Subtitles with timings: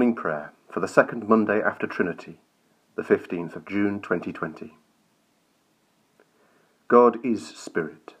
[0.00, 2.40] Morning Prayer for the second Monday after Trinity,
[2.96, 4.72] the 15th of June 2020.
[6.88, 8.14] God is Spirit,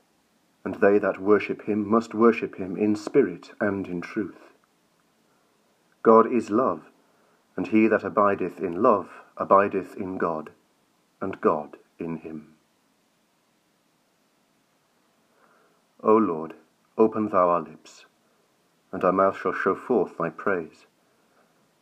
[0.62, 4.52] and they that worship him must worship him in spirit and in truth.
[6.02, 6.82] God is love,
[7.56, 9.08] and he that abideth in love
[9.38, 10.50] abideth in God,
[11.22, 12.56] and God in him.
[16.02, 16.52] O Lord,
[16.98, 18.04] open thou our lips,
[18.92, 20.84] and our mouth shall show forth thy praise.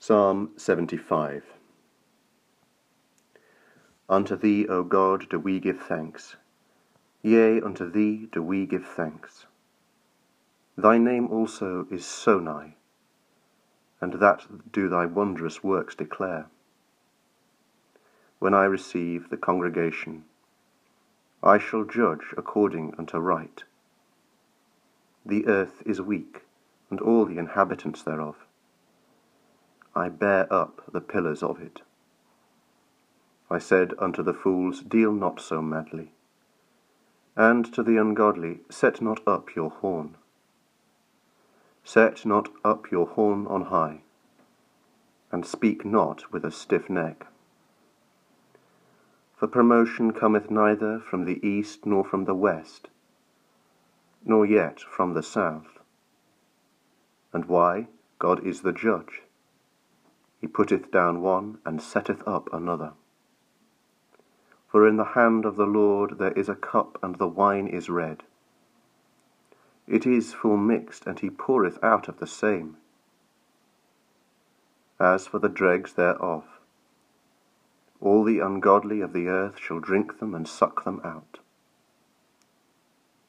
[0.00, 1.42] Psalm 75
[4.08, 6.36] Unto thee, O God, do we give thanks.
[7.20, 9.46] Yea, unto thee do we give thanks.
[10.76, 12.76] Thy name also is so nigh,
[14.00, 16.46] and that do thy wondrous works declare.
[18.38, 20.26] When I receive the congregation,
[21.42, 23.64] I shall judge according unto right.
[25.26, 26.44] The earth is weak,
[26.88, 28.47] and all the inhabitants thereof.
[29.98, 31.82] I bear up the pillars of it.
[33.50, 36.12] I said unto the fools, Deal not so madly.
[37.34, 40.14] And to the ungodly, Set not up your horn.
[41.82, 44.02] Set not up your horn on high,
[45.32, 47.26] and speak not with a stiff neck.
[49.36, 52.86] For promotion cometh neither from the east nor from the west,
[54.24, 55.80] nor yet from the south.
[57.32, 57.88] And why?
[58.20, 59.22] God is the judge.
[60.40, 62.92] He putteth down one, and setteth up another.
[64.68, 67.88] For in the hand of the Lord there is a cup, and the wine is
[67.88, 68.22] red.
[69.86, 72.76] It is full mixed, and he poureth out of the same.
[75.00, 76.44] As for the dregs thereof,
[78.00, 81.38] all the ungodly of the earth shall drink them and suck them out.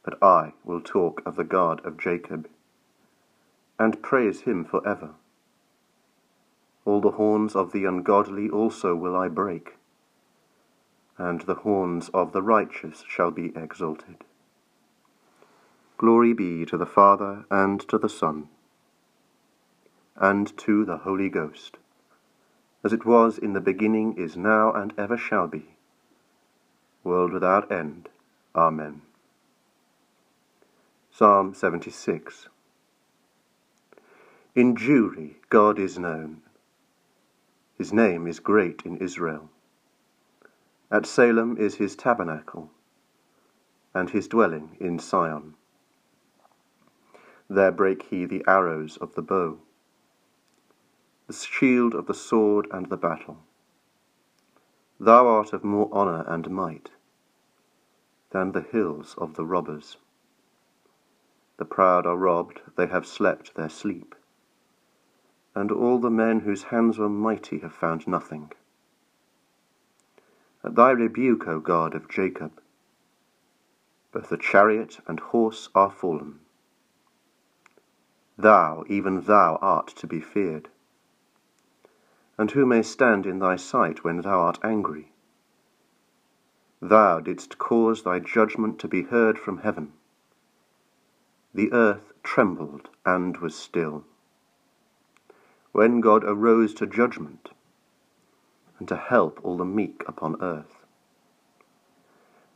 [0.03, 2.49] But I will talk of the God of Jacob,
[3.79, 5.11] and praise him for ever.
[6.89, 9.77] All the horns of the ungodly also will I break,
[11.19, 14.23] and the horns of the righteous shall be exalted.
[15.99, 18.49] Glory be to the Father, and to the Son,
[20.15, 21.77] and to the Holy Ghost,
[22.83, 25.75] as it was in the beginning, is now, and ever shall be,
[27.03, 28.09] world without end.
[28.55, 29.03] Amen.
[31.11, 32.49] Psalm 76
[34.55, 36.41] In Jewry God is known
[37.79, 39.49] his name is great in Israel.
[40.91, 42.69] At Salem is his tabernacle,
[43.95, 45.55] and his dwelling in Sion.
[47.49, 49.59] There brake he the arrows of the bow,
[51.27, 53.37] the shield of the sword and the battle.
[54.99, 56.91] Thou art of more honour and might
[58.31, 59.95] than the hills of the robbers.
[61.55, 64.15] The proud are robbed, they have slept their sleep
[65.55, 68.51] and all the men whose hands were mighty have found nothing.
[70.63, 72.51] at thy rebuke, O God of Jacob.
[74.11, 76.39] Both the chariot and horse are fallen.
[78.37, 80.69] Thou, even thou, art to be feared.
[82.37, 85.11] And who may stand in thy sight when thou art angry?
[86.81, 89.91] Thou didst cause thy judgment to be heard from heaven.
[91.53, 94.05] The earth trembled and was still.
[95.79, 97.51] When God arose to judgment,
[98.79, 100.83] and to help all the meek upon earth.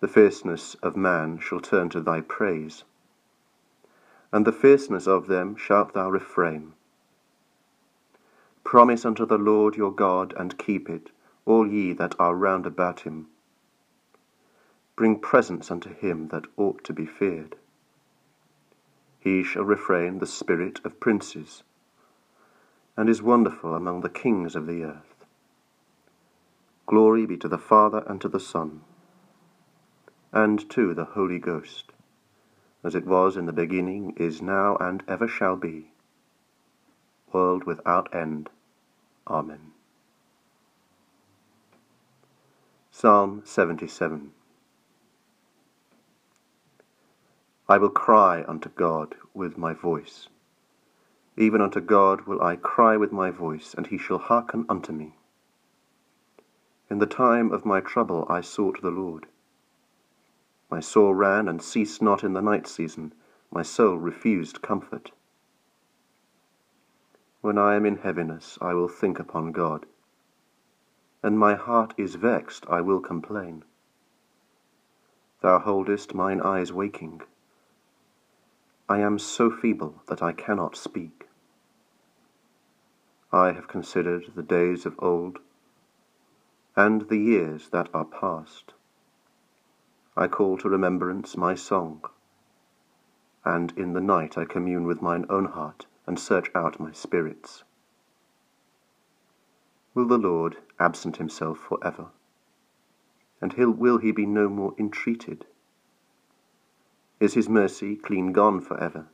[0.02, 2.84] The fierceness of man shall turn to thy praise,
[4.34, 6.74] and the fierceness of them shalt thou refrain.
[8.66, 11.12] Promise unto the Lord your God, and keep it,
[11.46, 13.30] all ye that are round about him.
[14.98, 17.56] Bring presents unto him that ought to be feared.
[19.18, 21.64] He shall refrain the spirit of princes,
[22.96, 25.26] and is wonderful among the kings of the earth.
[26.86, 28.82] Glory be to the Father, and to the Son,
[30.32, 31.92] and to the Holy Ghost,
[32.84, 35.92] as it was in the beginning, is now, and ever shall be,
[37.32, 38.50] world without end.
[39.28, 39.72] Amen.
[42.92, 44.32] Psalm 77
[47.68, 50.28] I will cry unto God with my voice.
[51.36, 55.16] Even unto God will I cry with my voice, and he shall hearken unto me.
[56.90, 59.26] In the time of my trouble I sought the Lord.
[60.70, 63.14] My soul ran and ceased not in the night season,
[63.52, 65.12] my soul refused comfort.
[67.42, 69.86] When I am in heaviness, I will think upon God.
[71.22, 73.64] And my heart is vexed, I will complain.
[75.42, 77.22] Thou holdest mine eyes waking.
[78.94, 81.28] I am so feeble that I cannot speak.
[83.32, 85.40] I have considered the days of old
[86.76, 88.76] and the years that are past.
[90.16, 92.04] I call to remembrance my song,
[93.44, 97.64] and in the night I commune with mine own heart and search out my spirits.
[99.96, 102.10] Will the Lord absent himself for ever?
[103.42, 105.48] And will he be no more entreated?
[107.24, 109.08] Is his mercy clean gone for ever?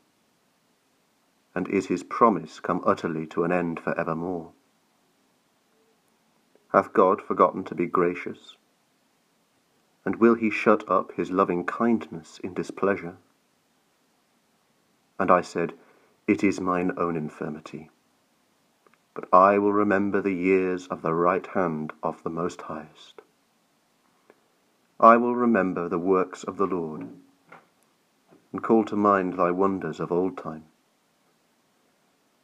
[1.53, 4.51] And is his promise come utterly to an end for evermore?
[6.69, 8.57] Hath God forgotten to be gracious?
[10.06, 13.17] And will he shut up his loving kindness in displeasure?
[15.19, 15.73] And I said,
[16.25, 17.91] It is mine own infirmity.
[19.13, 23.21] But I will remember the years of the right hand of the Most Highest.
[25.00, 27.07] I will remember the works of the Lord,
[28.51, 30.66] and call to mind thy wonders of old time.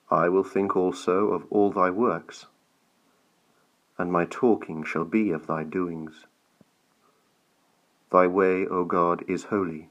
[0.09, 2.45] I will think also of all thy works
[3.97, 6.25] and my talking shall be of thy doings.
[8.11, 9.89] Thy way, O God, is holy.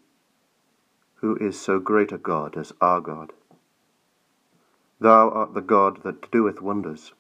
[1.16, 3.32] Who is so great a God as our God?
[5.00, 7.12] Thou art the God that doeth wonders,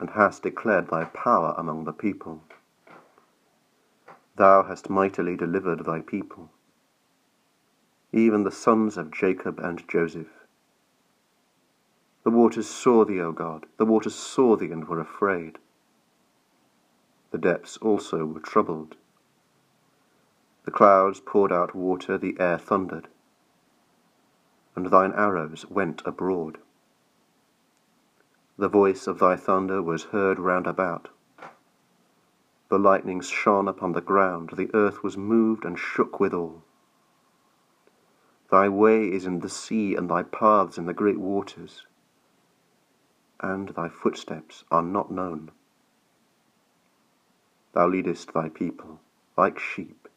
[0.00, 2.42] and hast declared thy power among the people.
[4.36, 6.50] Thou hast mightily delivered thy people,
[8.14, 10.46] even the sons of Jacob and Joseph.
[12.22, 15.58] The waters saw thee, O God, the waters saw thee and were afraid.
[17.32, 18.94] The depths also were troubled.
[20.64, 23.08] The clouds poured out water, the air thundered,
[24.76, 26.58] and thine arrows went abroad.
[28.56, 31.08] The voice of thy thunder was heard round about.
[32.68, 36.62] The lightnings shone upon the ground, the earth was moved and shook withal.
[38.54, 41.86] Thy way is in the sea, and thy paths in the great waters
[43.40, 45.50] and thy footsteps are not known.
[47.72, 49.00] Thou leadest thy people
[49.36, 50.08] like sheep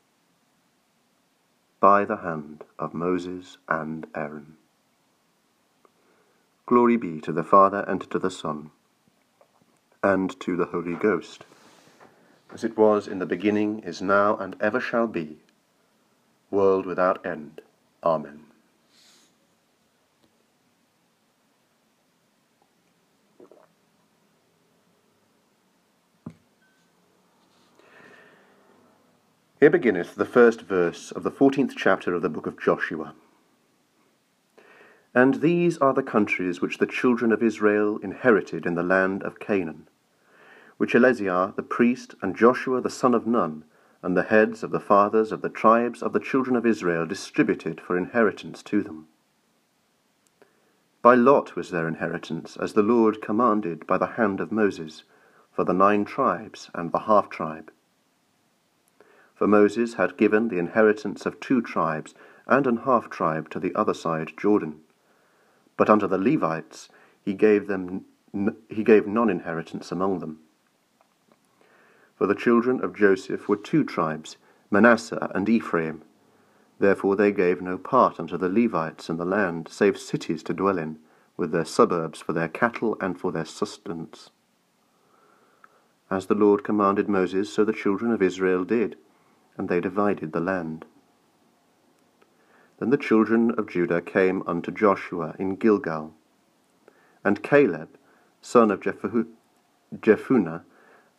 [1.79, 4.58] by the hand of Moses and Aaron.
[6.67, 8.70] Glory be to the Father and to the Son
[10.03, 11.44] and to the Holy Ghost,
[12.53, 15.39] as it was in the beginning, is now, and ever shall be,
[16.51, 17.62] world without end.
[18.04, 18.39] Amen.
[29.60, 33.16] Here beginneth the first verse of the fourteenth chapter of the book of Joshua.
[35.16, 39.39] And these are the countries which the children of Israel inherited in the land of
[39.39, 39.88] Canaan,
[40.77, 43.63] which Eleazar the priest and Joshua the son of Nun
[44.01, 47.82] and the heads of the fathers of the tribes of the children of Israel distributed
[47.82, 49.08] for inheritance to them.
[51.01, 55.04] By lot was their inheritance, as the Lord commanded by the hand of Moses,
[55.51, 57.72] for the nine tribes and the half tribe.
[59.36, 62.13] For Moses had given the inheritance of two tribes
[62.48, 64.82] and an half tribe to the other side Jordan.
[65.77, 66.89] But unto the Levites
[67.22, 68.06] he gave them
[68.70, 70.39] he gave non inheritance among them.
[72.17, 74.38] For the children of Joseph were two tribes,
[74.71, 76.01] Manasseh and Ephraim.
[76.79, 80.77] Therefore they gave no part unto the Levites in the land, save cities to dwell
[80.77, 81.00] in,
[81.36, 84.31] with their suburbs for their cattle and for their sustenance.
[86.09, 88.97] As the Lord commanded Moses, so the children of Israel did,
[89.57, 90.86] and they divided the land.
[92.79, 96.13] Then the children of Judah came unto Joshua in Gilgal,
[97.24, 97.89] and Caleb,
[98.41, 100.62] son of Jephunneh,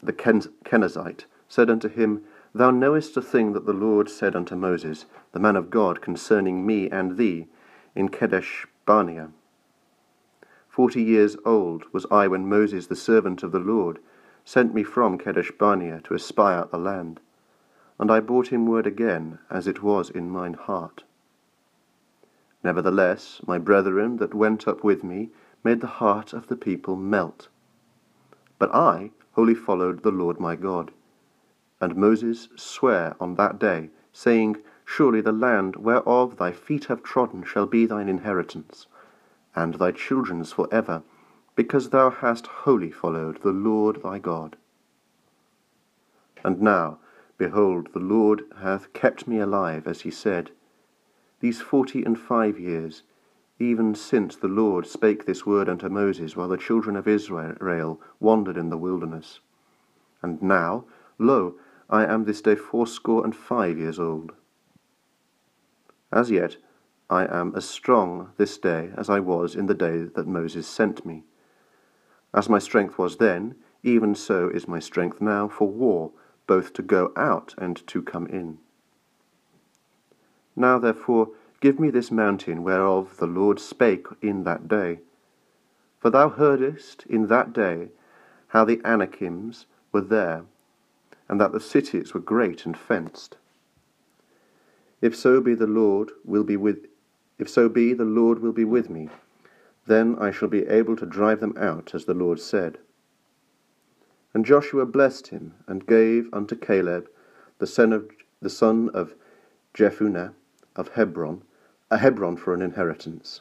[0.02, 2.22] the Kenizzite, said unto him,
[2.54, 6.66] Thou knowest a thing that the Lord said unto Moses, the man of God, concerning
[6.66, 7.46] me and thee,
[7.94, 9.30] in Kadesh Barnea.
[10.68, 13.98] Forty years old was I when Moses, the servant of the Lord,
[14.44, 17.20] sent me from Kadesh Barnea to espy out the land.
[17.98, 21.02] And I brought him word again, as it was in mine heart.
[22.62, 25.30] Nevertheless, my brethren that went up with me
[25.64, 27.48] made the heart of the people melt.
[28.58, 30.90] But I wholly followed the Lord my God.
[31.80, 37.44] And Moses sware on that day, saying, Surely the land whereof thy feet have trodden
[37.44, 38.88] shall be thine inheritance,
[39.54, 41.04] and thy children's for ever,
[41.54, 44.56] because thou hast wholly followed the Lord thy God.
[46.42, 46.98] And now,
[47.36, 50.50] behold, the Lord hath kept me alive, as he said,
[51.38, 53.04] these forty and five years,
[53.58, 58.56] even since the Lord spake this word unto Moses, while the children of Israel wandered
[58.56, 59.40] in the wilderness.
[60.22, 60.84] And now,
[61.18, 61.54] lo,
[61.90, 64.32] I am this day fourscore and five years old.
[66.12, 66.56] As yet,
[67.10, 71.04] I am as strong this day as I was in the day that Moses sent
[71.04, 71.24] me.
[72.34, 76.12] As my strength was then, even so is my strength now for war,
[76.46, 78.58] both to go out and to come in.
[80.54, 81.28] Now therefore
[81.60, 85.00] give me this mountain whereof the Lord spake in that day.
[85.98, 87.88] For thou heardest in that day
[88.48, 90.44] how the Anakims were there,
[91.28, 93.36] and that the cities were great and fenced.
[95.00, 96.86] If so be the Lord will be with
[97.38, 99.08] if so be the Lord will be with me,
[99.86, 102.78] then I shall be able to drive them out, as the Lord said.
[104.34, 107.08] And Joshua blessed him, and gave unto Caleb,
[107.58, 108.10] the son of,
[108.42, 109.14] the son of
[109.72, 110.32] Jephunneh
[110.74, 111.42] of Hebron,
[111.90, 113.40] a Hebron for an inheritance.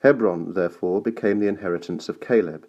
[0.00, 2.66] Hebron, therefore, became the inheritance of Caleb,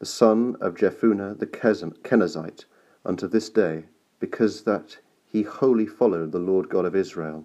[0.00, 2.64] the son of Jephunneh the Kenizzite,
[3.04, 3.84] unto this day,
[4.18, 7.44] because that he wholly followed the Lord God of Israel.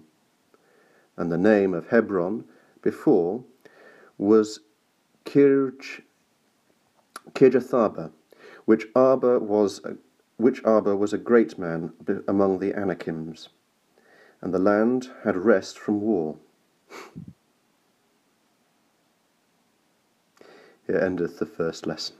[1.16, 2.44] And the name of Hebron
[2.82, 3.44] before
[4.18, 4.60] was
[5.24, 6.02] Kirj,
[7.32, 8.10] Kirjatharba,
[8.64, 9.80] which Arba was
[10.36, 11.92] which Arba was a great man
[12.26, 13.50] among the Anakims,
[14.42, 16.36] and the land had rest from war.
[20.86, 22.16] Here endeth the first lesson.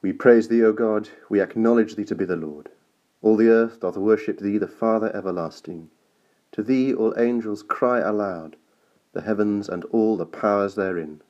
[0.00, 2.70] We praise thee, O God, we acknowledge thee to be the Lord.
[3.20, 5.90] All the earth doth worship thee, the Father everlasting.
[6.52, 8.56] To thee all angels cry aloud,
[9.12, 11.20] the heavens and all the powers therein.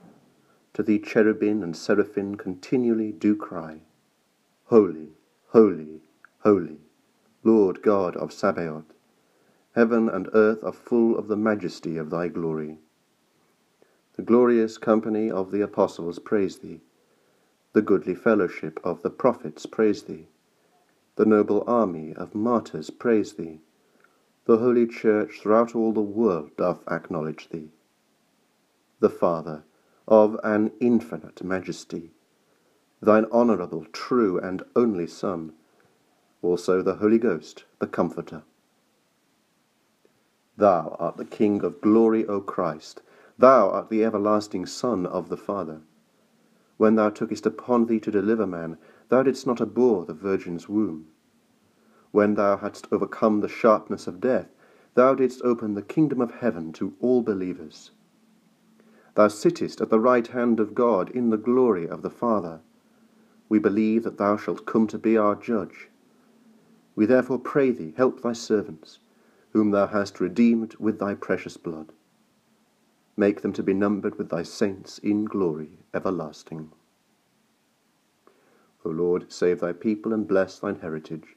[0.74, 3.80] To thee cherubim and seraphim continually do cry,
[4.66, 5.17] Holy,
[5.52, 6.02] holy,
[6.40, 6.78] holy,
[7.42, 8.92] Lord God of Sabaoth.
[9.74, 12.78] Heaven and earth are full of the majesty of thy glory.
[14.16, 16.82] The glorious company of the apostles praise thee.
[17.72, 20.26] The goodly fellowship of the prophets praise thee.
[21.16, 23.60] The noble army of martyrs praise thee.
[24.44, 27.70] The holy church throughout all the world doth acknowledge thee.
[29.00, 29.64] The Father,
[30.06, 32.12] of an infinite majesty,
[33.00, 35.52] thine honourable, true, and only Son,
[36.42, 38.42] also the Holy Ghost, the Comforter.
[40.56, 43.02] Thou art the King of glory, O Christ,
[43.38, 45.80] thou art the everlasting Son of the Father.
[46.76, 48.78] When thou tookest upon thee to deliver man,
[49.08, 51.06] thou didst not abhor the Virgin's womb.
[52.10, 54.48] When thou hadst overcome the sharpness of death,
[54.94, 57.92] thou didst open the kingdom of heaven to all believers.
[59.14, 62.60] Thou sittest at the right hand of God in the glory of the Father.
[63.48, 65.88] We believe that thou shalt come to be our judge.
[66.94, 68.98] We therefore pray thee, help thy servants,
[69.52, 71.92] whom thou hast redeemed with thy precious blood
[73.18, 76.70] make them to be numbered with thy saints in glory everlasting.
[78.84, 81.36] O Lord, save thy people and bless thine heritage.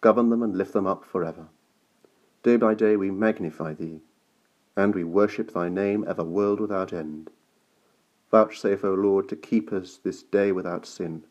[0.00, 1.48] Govern them and lift them up for ever.
[2.42, 4.00] Day by day we magnify thee,
[4.74, 7.30] and we worship thy name ever world without end.
[8.30, 11.24] Vouchsafe, O Lord, to keep us this day without sin.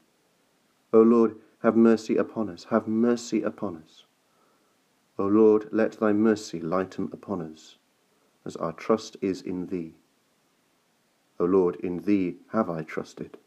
[0.92, 4.06] O Lord, have mercy upon us, have mercy upon us.
[5.18, 7.78] O Lord, let thy mercy lighten upon us,
[8.46, 9.94] as our trust is in thee.
[11.40, 13.38] O Lord, in thee have I trusted.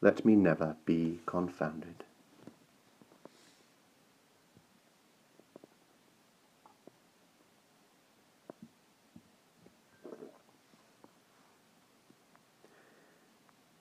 [0.00, 2.04] Let me never be confounded.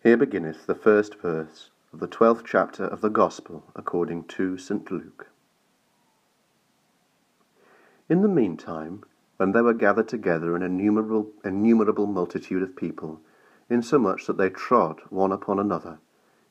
[0.01, 4.92] Here beginneth the first verse of the twelfth chapter of the Gospel according to St.
[4.92, 5.30] Luke.
[8.10, 9.04] In the meantime,
[9.38, 13.22] when there were gathered together an innumerable, innumerable multitude of people,
[13.70, 16.00] insomuch that they trod one upon another,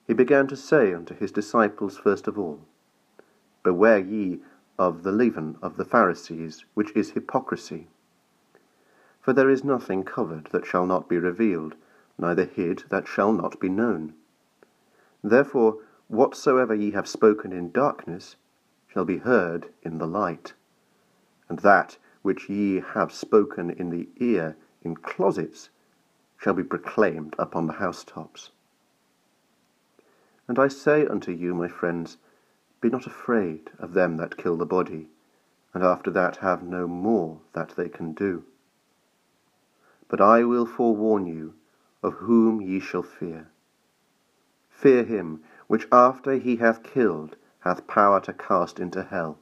[0.07, 2.61] he began to say unto his disciples first of all,
[3.65, 4.43] Beware ye
[4.79, 7.89] of the leaven of the Pharisees, which is hypocrisy.
[9.21, 11.75] For there is nothing covered that shall not be revealed,
[12.17, 14.15] neither hid that shall not be known.
[15.23, 18.37] Therefore, whatsoever ye have spoken in darkness
[18.89, 20.55] shall be heard in the light,
[21.49, 25.71] and that which ye have spoken in the ear in closets
[26.37, 28.51] shall be proclaimed upon the housetops.
[30.49, 32.19] And I say unto you, my friends,
[32.81, 35.09] be not afraid of them that kill the body,
[35.73, 38.45] and after that have no more that they can do.
[40.09, 41.55] But I will forewarn you
[42.03, 43.52] of whom ye shall fear.
[44.83, 49.39] Fear him which after he hath killed hath power to cast into hell.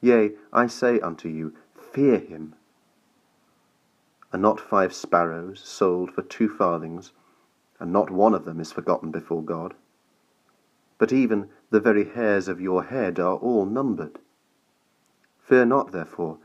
[0.00, 2.54] Yea, I say unto you, fear him.
[4.32, 7.10] Are not five sparrows sold for two farthings,
[7.80, 9.74] and not one of them is forgotten before God?
[10.98, 14.20] But even the very hairs of your head are all numbered.
[15.40, 16.38] Fear not, therefore,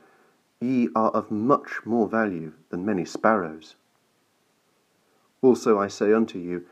[0.59, 3.75] ye are of much more value than many sparrows.
[5.43, 6.65] Also I say unto you,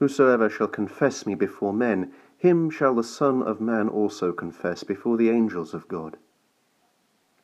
[0.00, 5.18] Whosoever shall confess me before men, him shall the Son of Man also confess before
[5.18, 6.16] the angels of God.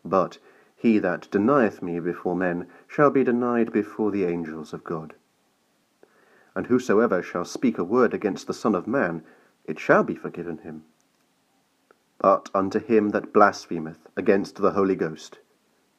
[0.02, 0.38] But
[0.74, 5.14] he that denieth me before men shall be denied before the angels of God.
[6.54, 9.22] And whosoever shall speak a word against the Son of Man,
[9.66, 10.84] it shall be forgiven him.
[12.18, 15.40] But unto him that blasphemeth against the Holy Ghost,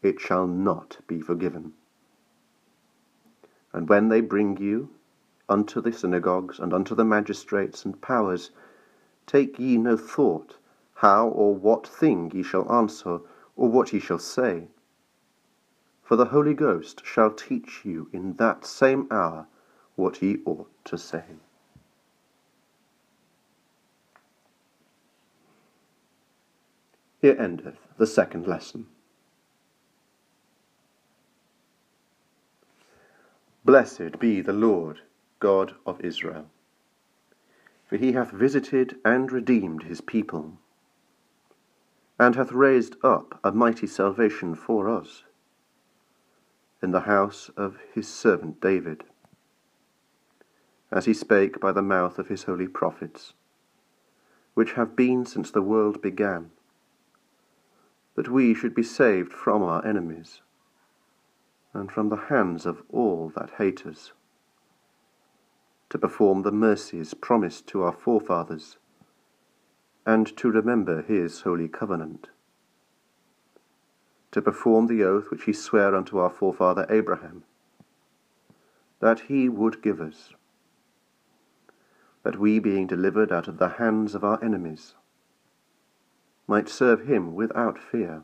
[0.01, 1.73] it shall not be forgiven.
[3.73, 4.89] And when they bring you
[5.49, 8.51] unto the synagogues and unto the magistrates and powers,
[9.25, 10.57] take ye no thought
[10.97, 13.19] how or what thing ye shall answer,
[13.55, 14.67] or what ye shall say.
[16.01, 19.45] For the Holy Ghost shall teach you in that same hour
[19.95, 21.23] what ye ought to say.
[27.21, 28.87] Here endeth the second lesson.
[33.63, 35.01] Blessed be the Lord
[35.39, 36.49] God of Israel,
[37.85, 40.57] for he hath visited and redeemed his people,
[42.19, 45.23] and hath raised up a mighty salvation for us
[46.81, 49.03] in the house of his servant David,
[50.91, 53.33] as he spake by the mouth of his holy prophets,
[54.53, 56.51] which have been since the world began,
[58.15, 60.41] that we should be saved from our enemies
[61.73, 64.13] and from the hands of all that hate us,
[65.89, 68.77] to perform the mercies promised to our forefathers,
[70.05, 72.29] and to remember his holy covenant,
[74.31, 77.43] to perform the oath which he sware unto our forefather Abraham,
[78.99, 80.33] that he would give us,
[82.23, 84.95] that we, being delivered out of the hands of our enemies,
[86.47, 88.23] might serve him without fear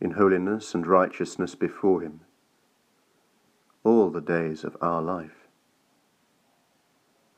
[0.00, 2.20] in holiness and righteousness before him
[3.84, 5.39] all the days of our life.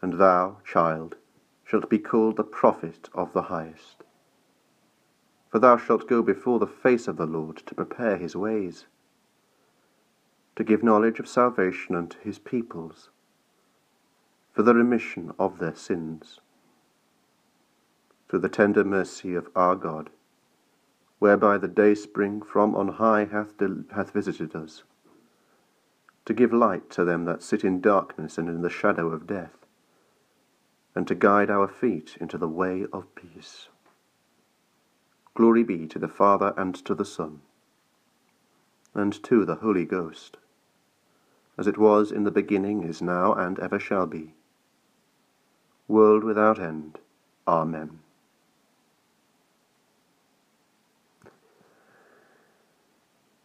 [0.02, 1.16] And thou, child,
[1.64, 4.02] shalt be called the prophet of the highest.
[5.50, 8.86] For thou shalt go before the face of the Lord to prepare his ways,
[10.56, 13.08] to give knowledge of salvation unto his peoples,
[14.52, 16.40] for the remission of their sins,
[18.28, 20.10] through the tender mercy of our God
[21.22, 23.52] whereby the dayspring from on high hath,
[23.94, 24.82] hath visited us,
[26.24, 29.61] to give light to them that sit in darkness and in the shadow of death,
[30.94, 33.68] and to guide our feet into the way of peace.
[35.34, 37.40] Glory be to the Father and to the Son,
[38.94, 40.36] and to the Holy Ghost,
[41.56, 44.34] as it was in the beginning, is now, and ever shall be,
[45.88, 46.98] world without end.
[47.46, 48.00] Amen.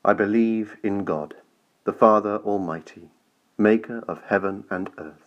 [0.04, 1.36] I believe in God,
[1.84, 3.10] the Father Almighty,
[3.58, 5.27] maker of heaven and earth,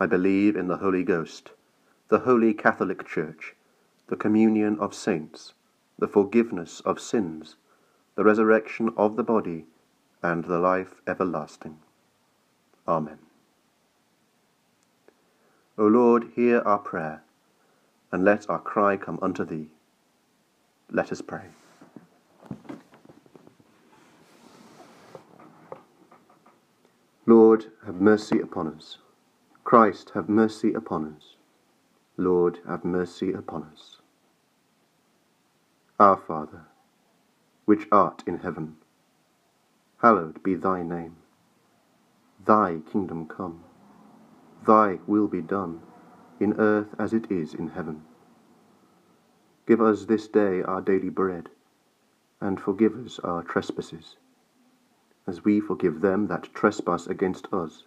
[0.00, 1.50] I believe in the Holy Ghost,
[2.08, 3.56] the holy Catholic Church,
[4.06, 5.54] the communion of saints,
[5.98, 7.56] the forgiveness of sins,
[8.14, 9.66] the resurrection of the body,
[10.22, 11.78] and the life everlasting.
[12.86, 13.18] Amen.
[15.76, 17.22] O Lord, hear our prayer,
[18.12, 19.70] and let our cry come unto thee.
[20.90, 21.46] Let us pray.
[27.26, 28.98] Lord, have mercy upon us.
[29.68, 31.36] Christ, have mercy upon us.
[32.16, 33.98] Lord, have mercy upon us.
[36.00, 36.62] Our Father,
[37.66, 38.76] which art in heaven,
[39.98, 41.16] hallowed be thy name.
[42.42, 43.62] Thy kingdom come,
[44.66, 45.82] thy will be done,
[46.40, 48.04] in earth as it is in heaven.
[49.66, 51.50] Give us this day our daily bread,
[52.40, 54.16] and forgive us our trespasses
[55.26, 57.84] as we forgive them that trespass against us.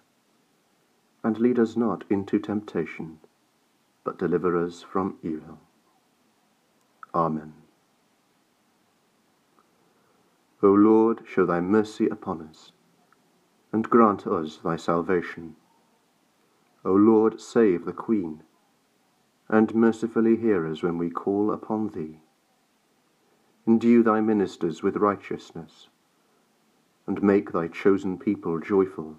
[1.24, 3.20] And lead us not into temptation,
[4.04, 5.60] but deliver us from evil.
[7.14, 7.54] Amen.
[10.64, 12.72] O Lord, show thy mercy upon us,
[13.72, 15.56] and grant us thy salvation.
[16.84, 18.44] O Lord, save the Queen,
[19.50, 22.20] and mercifully hear us when we call upon thee.
[23.68, 25.90] Endue thy ministers with righteousness
[27.08, 29.18] and make thy chosen people joyful.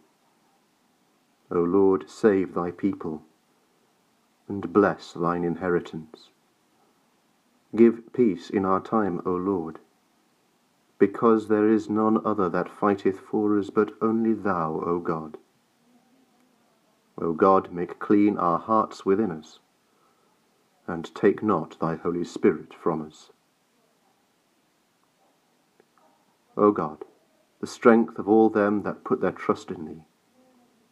[1.55, 3.23] O Lord, save thy people,
[4.49, 6.31] and bless thine inheritance.
[7.77, 9.79] Give peace in our time, O Lord,
[10.99, 15.37] because there is none other that fighteth for us but only thou, O God.
[17.19, 19.59] O God, make clean our hearts within us,
[20.87, 23.31] and take not thy Holy Spirit from us.
[26.57, 27.05] O God,
[27.61, 30.03] the strength of all them that put their trust in thee.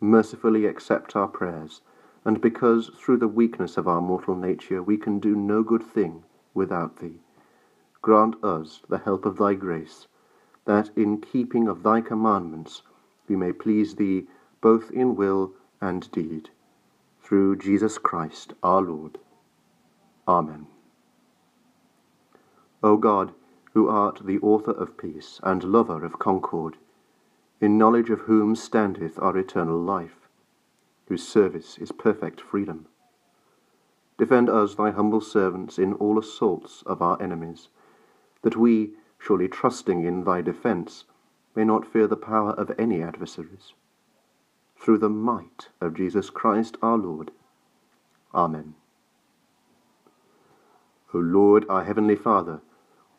[0.01, 1.83] Mercifully accept our prayers,
[2.25, 6.25] and because through the weakness of our mortal nature we can do no good thing
[6.55, 7.21] without thee,
[8.01, 10.07] grant us the help of thy grace,
[10.65, 12.83] that in keeping of thy commandments
[13.29, 14.27] we may please thee
[14.61, 16.51] both in will and deed.
[17.23, 19.19] Through Jesus Christ our Lord.
[20.27, 20.67] Amen.
[22.83, 23.33] O God,
[23.75, 26.77] who art the author of peace and lover of concord,
[27.61, 30.29] in knowledge of whom standeth our eternal life,
[31.09, 32.87] whose service is perfect freedom.
[34.19, 37.69] Defend us, thy humble servants, in all assaults of our enemies,
[38.43, 41.05] that we, surely trusting in thy defence,
[41.55, 43.73] may not fear the power of any adversaries.
[44.79, 47.31] Through the might of Jesus Christ our Lord.
[48.35, 48.75] Amen.
[51.13, 52.61] O Lord, our heavenly Father,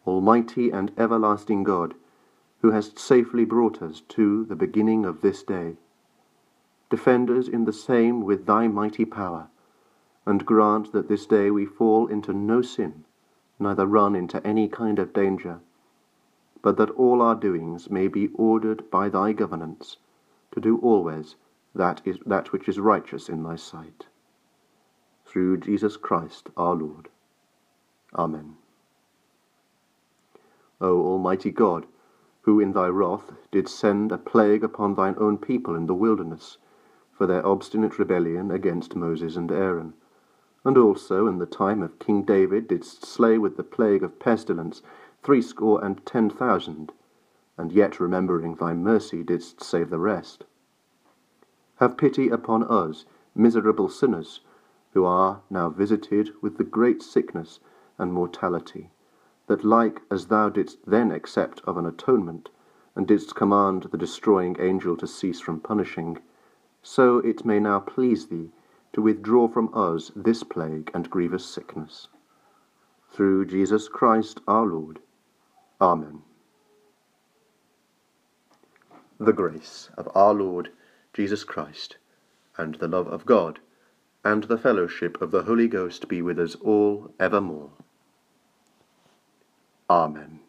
[0.08, 1.94] Almighty and everlasting God,
[2.62, 5.76] who hast safely brought us to the beginning of this day.
[6.90, 9.48] Defend us in the same with thy mighty power,
[10.26, 13.06] and grant that this day we fall into no sin,
[13.60, 15.60] neither run into any kind of danger,
[16.62, 19.98] but that all our doings may be ordered by thy governance,
[20.52, 21.36] to do always
[21.74, 24.06] that is that which is righteous in thy sight.
[25.26, 27.08] Through Jesus Christ our Lord.
[28.14, 28.58] Amen.
[30.82, 31.86] O Almighty God,
[32.44, 36.58] who in thy wrath didst send a plague upon thine own people in the wilderness,
[37.12, 39.94] for their obstinate rebellion against Moses and Aaron,
[40.66, 44.82] and also in the time of King David didst slay with the plague of pestilence
[45.22, 46.92] threescore and ten thousand,
[47.58, 50.44] and yet remembering thy mercy didst save the rest.
[51.76, 54.42] Have pity upon us, miserable sinners,
[54.94, 57.60] who are now visited with the great sickness
[58.00, 58.90] and mortality
[59.52, 62.50] that like as thou didst then accept of an atonement,
[62.96, 66.18] and didst command the destroying angel to cease from punishing,
[66.82, 68.50] so it may now please thee
[68.94, 72.08] to withdraw from us this plague and grievous sickness.
[73.12, 75.00] Through Jesus Christ our Lord.
[75.82, 76.22] Amen.
[79.20, 80.70] The grace of our Lord
[81.14, 81.98] Jesus Christ,
[82.58, 83.60] and the love of God,
[84.24, 87.72] and the fellowship of the Holy Ghost be with us all evermore.
[89.92, 90.41] Amen.